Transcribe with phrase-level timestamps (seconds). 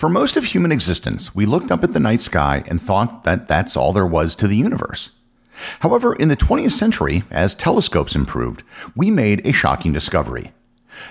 [0.00, 3.46] For most of human existence, we looked up at the night sky and thought that
[3.48, 5.10] that's all there was to the universe.
[5.80, 8.62] However, in the 20th century, as telescopes improved,
[8.96, 10.52] we made a shocking discovery.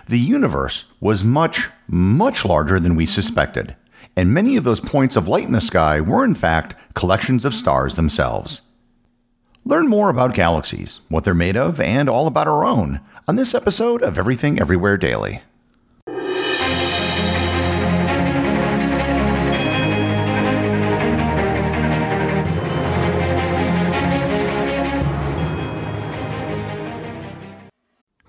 [0.07, 3.75] The universe was much, much larger than we suspected,
[4.17, 7.53] and many of those points of light in the sky were in fact collections of
[7.53, 8.63] stars themselves.
[9.65, 13.53] Learn more about galaxies, what they're made of, and all about our own on this
[13.53, 15.43] episode of Everything Everywhere Daily.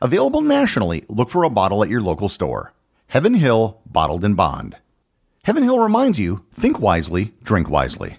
[0.00, 2.72] Available nationally, look for a bottle at your local store.
[3.08, 4.76] Heaven Hill Bottled in Bond.
[5.44, 8.18] Heaven Hill reminds you think wisely, drink wisely.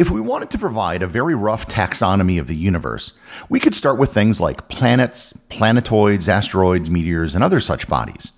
[0.00, 3.12] If we wanted to provide a very rough taxonomy of the universe,
[3.50, 8.32] we could start with things like planets, planetoids, asteroids, meteors, and other such bodies.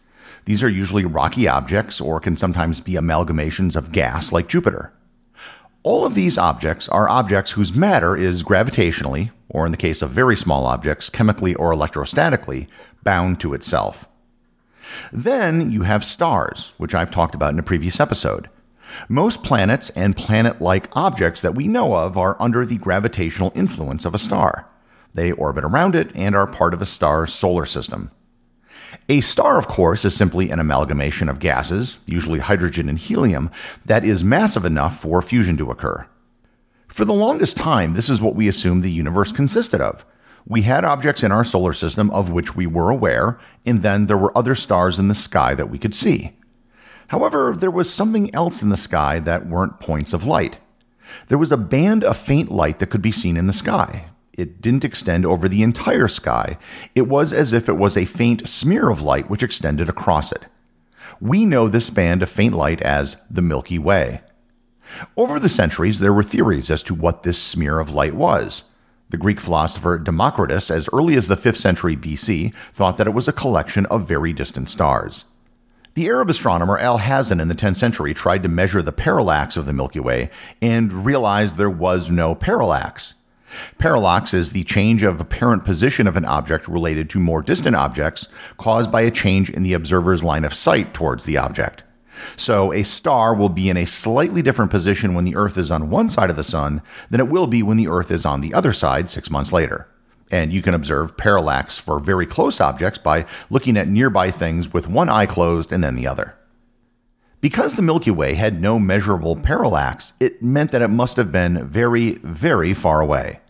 [0.45, 4.93] These are usually rocky objects or can sometimes be amalgamations of gas like Jupiter.
[5.85, 10.11] All of these objects are objects whose matter is gravitationally, or in the case of
[10.11, 12.67] very small objects, chemically or electrostatically,
[13.05, 14.09] bound to itself.
[15.13, 18.49] Then you have stars, which I've talked about in a previous episode.
[19.09, 24.05] Most planets and planet like objects that we know of are under the gravitational influence
[24.05, 24.69] of a star.
[25.15, 28.11] They orbit around it and are part of a star's solar system.
[29.09, 33.51] A star, of course, is simply an amalgamation of gases, usually hydrogen and helium,
[33.85, 36.07] that is massive enough for fusion to occur.
[36.89, 40.05] For the longest time, this is what we assumed the universe consisted of.
[40.47, 44.19] We had objects in our solar system of which we were aware, and then there
[44.19, 46.37] were other stars in the sky that we could see.
[47.13, 50.57] However, there was something else in the sky that weren't points of light.
[51.29, 54.07] There was a band of faint light that could be seen in the sky.
[54.33, 56.57] It didn't extend over the entire sky.
[56.95, 60.47] It was as if it was a faint smear of light which extended across it.
[61.21, 64.23] We know this band of faint light as the Milky Way.
[65.15, 68.63] Over the centuries, there were theories as to what this smear of light was.
[69.11, 73.29] The Greek philosopher Democritus, as early as the 5th century BC, thought that it was
[73.29, 75.27] a collection of very distant stars.
[75.95, 79.75] The Arab astronomer Alhazen in the 10th century tried to measure the parallax of the
[79.75, 80.31] Milky Way
[80.63, 83.15] and realized there was no parallax.
[83.77, 88.29] Parallax is the change of apparent position of an object related to more distant objects
[88.57, 91.83] caused by a change in the observer's line of sight towards the object.
[92.37, 95.91] So a star will be in a slightly different position when the Earth is on
[95.91, 98.55] one side of the Sun than it will be when the Earth is on the
[98.55, 99.87] other side six months later.
[100.33, 104.89] And you can observe parallax for very close objects by looking at nearby things with
[104.89, 106.35] one eye closed and then the other.
[107.43, 111.69] Because the Milky Way had no measurable parallax, it meant that it must have been
[111.69, 113.41] very, very far away.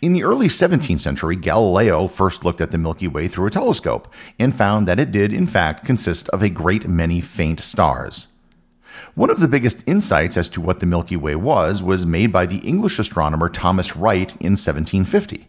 [0.00, 4.12] In the early 17th century, Galileo first looked at the Milky Way through a telescope
[4.38, 8.26] and found that it did, in fact, consist of a great many faint stars.
[9.14, 12.46] One of the biggest insights as to what the Milky Way was was made by
[12.46, 15.48] the English astronomer Thomas Wright in 1750.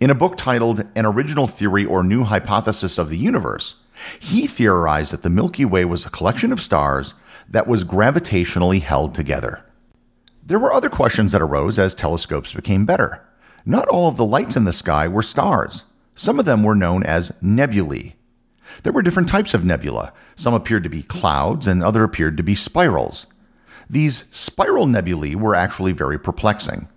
[0.00, 3.76] In a book titled An Original Theory or New Hypothesis of the Universe,
[4.18, 7.14] he theorized that the Milky Way was a collection of stars
[7.48, 9.64] that was gravitationally held together.
[10.44, 13.26] There were other questions that arose as telescopes became better.
[13.64, 15.84] Not all of the lights in the sky were stars.
[16.14, 18.14] Some of them were known as nebulae.
[18.82, 20.12] There were different types of nebula.
[20.36, 23.26] Some appeared to be clouds and other appeared to be spirals.
[23.88, 26.88] These spiral nebulae were actually very perplexing.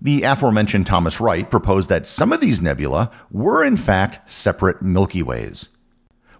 [0.00, 5.24] The aforementioned Thomas Wright proposed that some of these nebula were in fact separate Milky
[5.24, 5.70] Ways.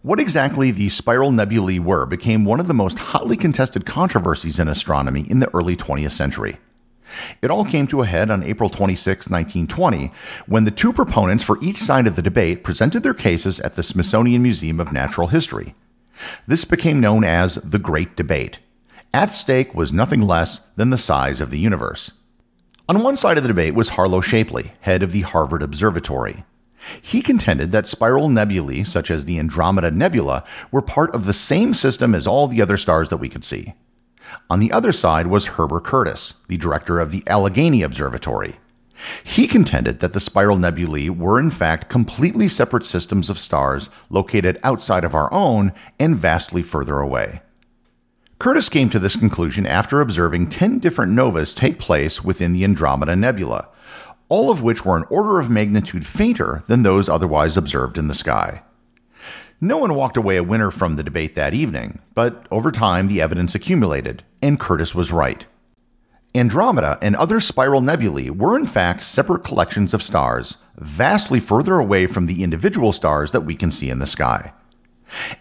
[0.02, 4.68] What exactly the spiral nebulae were became one of the most hotly contested controversies in
[4.68, 6.58] astronomy in the early 20th century.
[7.42, 10.12] It all came to a head on April 26, 1920,
[10.46, 13.82] when the two proponents for each side of the debate presented their cases at the
[13.82, 15.74] Smithsonian Museum of Natural History.
[16.46, 18.60] This became known as the Great Debate.
[19.12, 22.12] At stake was nothing less than the size of the universe.
[22.90, 26.46] On one side of the debate was Harlow Shapley, head of the Harvard Observatory.
[27.02, 30.42] He contended that spiral nebulae, such as the Andromeda Nebula,
[30.72, 33.74] were part of the same system as all the other stars that we could see.
[34.48, 38.56] On the other side was Herbert Curtis, the director of the Allegheny Observatory.
[39.22, 44.58] He contended that the spiral nebulae were in fact completely separate systems of stars located
[44.62, 47.42] outside of our own and vastly further away.
[48.38, 53.16] Curtis came to this conclusion after observing 10 different novas take place within the Andromeda
[53.16, 53.66] Nebula,
[54.28, 58.14] all of which were an order of magnitude fainter than those otherwise observed in the
[58.14, 58.62] sky.
[59.60, 63.20] No one walked away a winner from the debate that evening, but over time the
[63.20, 65.44] evidence accumulated, and Curtis was right.
[66.32, 72.06] Andromeda and other spiral nebulae were in fact separate collections of stars, vastly further away
[72.06, 74.52] from the individual stars that we can see in the sky.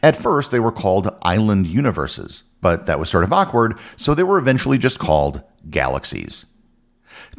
[0.01, 4.24] At first, they were called island universes, but that was sort of awkward, so they
[4.24, 6.45] were eventually just called galaxies.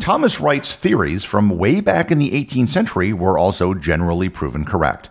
[0.01, 5.11] Thomas Wright's theories from way back in the 18th century were also generally proven correct.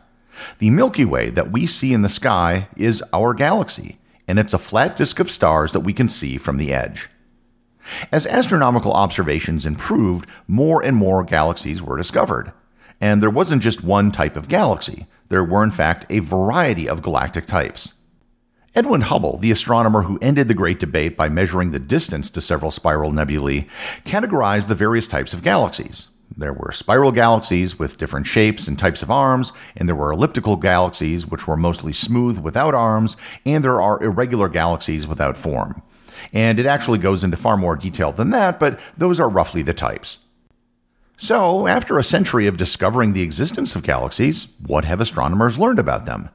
[0.59, 4.59] The Milky Way that we see in the sky is our galaxy, and it's a
[4.59, 7.09] flat disk of stars that we can see from the edge.
[8.11, 12.51] As astronomical observations improved, more and more galaxies were discovered.
[12.99, 17.01] And there wasn't just one type of galaxy, there were in fact a variety of
[17.01, 17.93] galactic types.
[18.75, 22.69] Edwin Hubble, the astronomer who ended the Great Debate by measuring the distance to several
[22.69, 23.67] spiral nebulae,
[24.05, 26.09] categorized the various types of galaxies.
[26.35, 30.57] There were spiral galaxies with different shapes and types of arms, and there were elliptical
[30.57, 35.81] galaxies which were mostly smooth without arms, and there are irregular galaxies without form.
[36.33, 39.73] And it actually goes into far more detail than that, but those are roughly the
[39.73, 40.19] types.
[41.15, 46.05] So, after a century of discovering the existence of galaxies, what have astronomers learned about
[46.05, 46.29] them?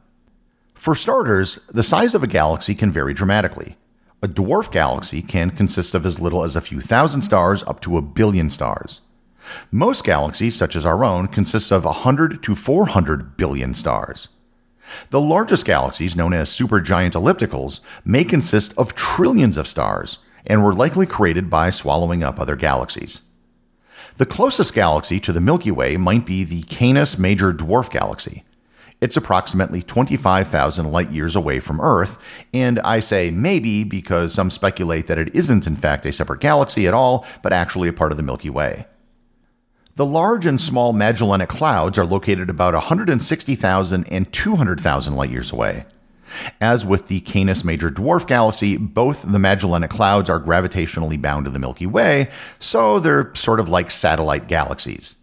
[0.83, 3.77] For starters, the size of a galaxy can vary dramatically.
[4.21, 7.97] A dwarf galaxy can consist of as little as a few thousand stars up to
[7.97, 9.01] a billion stars.
[9.71, 14.31] Most galaxies, such as our own, consist of 100 to 400 billion stars.
[15.11, 20.75] The largest galaxies, known as supergiant ellipticals, may consist of trillions of stars and were
[20.75, 23.23] likely created by swallowing up other galaxies.
[24.17, 28.43] The closest galaxy to the Milky Way might be the Canis Major Dwarf Galaxy.
[29.03, 32.19] It's approximately 25,000 light years away from Earth,
[32.55, 36.87] and I say maybe because some speculate that it isn't in fact a separate galaxy
[36.87, 38.87] at all, but actually a part of the Milky Way.
[39.97, 45.85] The large and small Magellanic Clouds are located about 160,000 and 200,000 light years away.
[46.61, 51.51] As with the Canis Major Dwarf Galaxy, both the Magellanic Clouds are gravitationally bound to
[51.51, 55.17] the Milky Way, so they're sort of like satellite galaxies.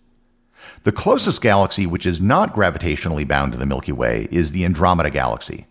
[0.84, 5.10] The closest galaxy which is not gravitationally bound to the Milky Way is the Andromeda
[5.10, 5.68] Galaxy.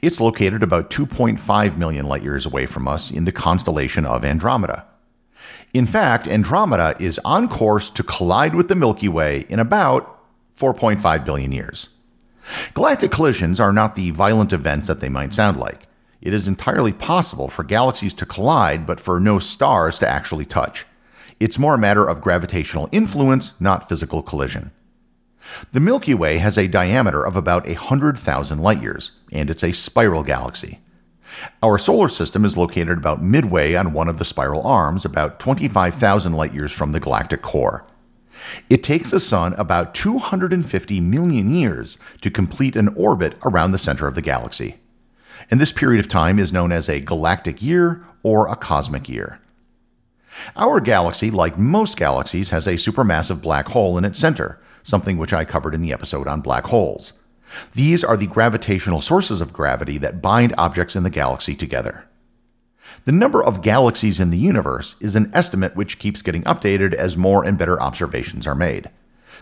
[0.00, 4.86] It's located about 2.5 million light years away from us in the constellation of Andromeda.
[5.74, 10.18] In fact, Andromeda is on course to collide with the Milky Way in about
[10.58, 11.90] 4.5 billion years.
[12.72, 15.86] Galactic collisions are not the violent events that they might sound like.
[16.22, 20.86] It is entirely possible for galaxies to collide, but for no stars to actually touch.
[21.40, 24.72] It's more a matter of gravitational influence, not physical collision.
[25.72, 30.22] The Milky Way has a diameter of about 100,000 light years, and it's a spiral
[30.22, 30.80] galaxy.
[31.62, 36.32] Our solar system is located about midway on one of the spiral arms, about 25,000
[36.32, 37.86] light years from the galactic core.
[38.70, 44.06] It takes the Sun about 250 million years to complete an orbit around the center
[44.06, 44.76] of the galaxy.
[45.50, 49.40] And this period of time is known as a galactic year or a cosmic year.
[50.56, 55.32] Our galaxy, like most galaxies, has a supermassive black hole in its center, something which
[55.32, 57.12] I covered in the episode on black holes.
[57.74, 62.04] These are the gravitational sources of gravity that bind objects in the galaxy together.
[63.04, 67.16] The number of galaxies in the universe is an estimate which keeps getting updated as
[67.16, 68.90] more and better observations are made.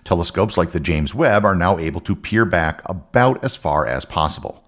[0.05, 4.05] Telescopes like the James Webb are now able to peer back about as far as
[4.05, 4.63] possible.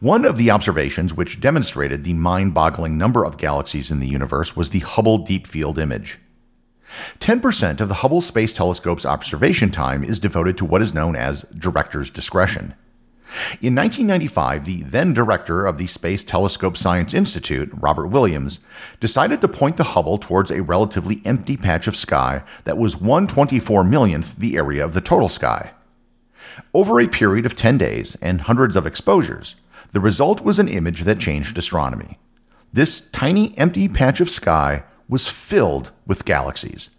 [0.00, 4.54] One of the observations which demonstrated the mind boggling number of galaxies in the universe
[4.54, 6.20] was the Hubble Deep Field Image.
[7.18, 11.42] 10% of the Hubble Space Telescope's observation time is devoted to what is known as
[11.58, 12.74] director's discretion.
[13.60, 18.60] In 1995, the then director of the Space Telescope Science Institute, Robert Williams,
[19.00, 23.82] decided to point the Hubble towards a relatively empty patch of sky that was 124
[23.82, 25.72] millionth the area of the total sky.
[26.72, 29.56] Over a period of 10 days and hundreds of exposures,
[29.92, 32.18] the result was an image that changed astronomy.
[32.72, 36.90] This tiny empty patch of sky was filled with galaxies.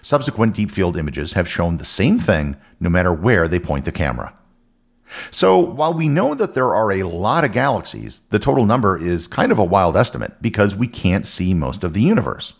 [0.00, 3.92] Subsequent deep field images have shown the same thing no matter where they point the
[3.92, 4.34] camera.
[5.30, 9.28] So, while we know that there are a lot of galaxies, the total number is
[9.28, 12.54] kind of a wild estimate because we can't see most of the universe.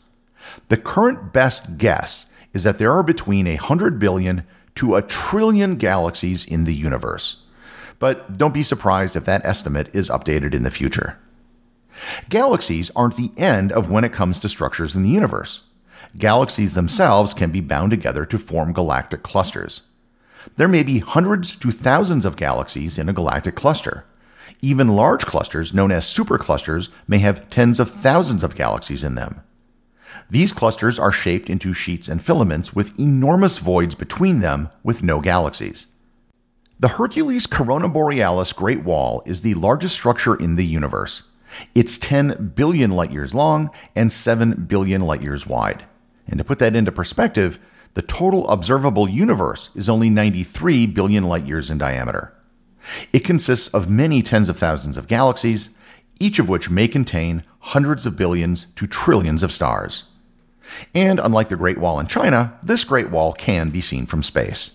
[0.68, 6.44] The current best guess is that there are between 100 billion to a trillion galaxies
[6.44, 7.42] in the universe.
[7.98, 11.18] But don't be surprised if that estimate is updated in the future.
[12.28, 15.62] Galaxies aren't the end of when it comes to structures in the universe.
[16.18, 19.82] Galaxies themselves can be bound together to form galactic clusters.
[20.56, 24.04] There may be hundreds to thousands of galaxies in a galactic cluster.
[24.60, 29.40] Even large clusters, known as superclusters, may have tens of thousands of galaxies in them.
[30.30, 35.20] These clusters are shaped into sheets and filaments with enormous voids between them with no
[35.20, 35.86] galaxies.
[36.80, 41.22] The Hercules Corona Borealis Great Wall is the largest structure in the universe.
[41.74, 45.84] It's 10 billion light years long and 7 billion light years wide.
[46.26, 47.58] And to put that into perspective,
[47.94, 52.34] the total observable universe is only 93 billion light years in diameter.
[53.12, 55.70] It consists of many tens of thousands of galaxies,
[56.18, 60.04] each of which may contain hundreds of billions to trillions of stars.
[60.94, 64.72] And unlike the Great Wall in China, this Great Wall can be seen from space.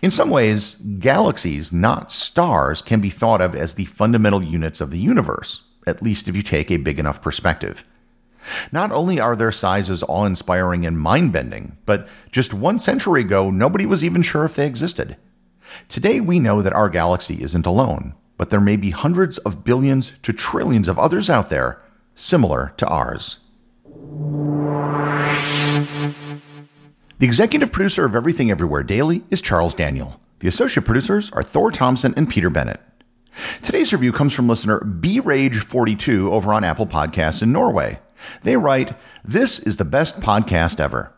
[0.00, 4.90] In some ways, galaxies, not stars, can be thought of as the fundamental units of
[4.90, 7.84] the universe, at least if you take a big enough perspective.
[8.72, 13.50] Not only are their sizes awe inspiring and mind bending, but just one century ago,
[13.50, 15.16] nobody was even sure if they existed.
[15.88, 20.12] Today, we know that our galaxy isn't alone, but there may be hundreds of billions
[20.22, 21.80] to trillions of others out there
[22.14, 23.38] similar to ours.
[27.22, 30.20] The executive producer of Everything Everywhere Daily is Charles Daniel.
[30.40, 32.80] The associate producers are Thor Thomsen and Peter Bennett.
[33.62, 38.00] Today's review comes from listener BRage42 over on Apple Podcasts in Norway.
[38.42, 41.14] They write, This is the best podcast ever.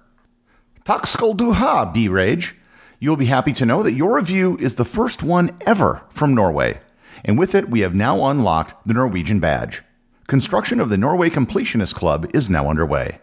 [0.85, 2.55] Tak skal du ha, B-Rage.
[3.01, 6.81] You'll be happy to know that your review is the first one ever from Norway.
[7.25, 9.83] And with it, we have now unlocked the Norwegian badge.
[10.27, 13.21] Construction of the Norway Completionist Club is now underway.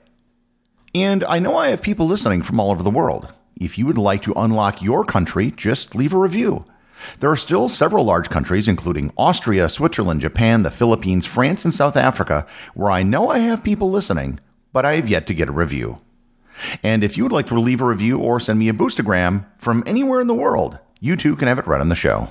[0.93, 3.33] And I know I have people listening from all over the world.
[3.55, 6.65] If you would like to unlock your country, just leave a review.
[7.19, 11.95] There are still several large countries, including Austria, Switzerland, Japan, the Philippines, France, and South
[11.95, 14.39] Africa, where I know I have people listening,
[14.73, 15.99] but I have yet to get a review.
[16.83, 19.83] And if you would like to leave a review or send me a boostagram from
[19.85, 22.29] anywhere in the world, you too can have it read on the show.